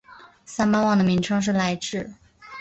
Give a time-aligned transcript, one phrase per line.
[0.47, 2.11] 三巴旺的名称是来至。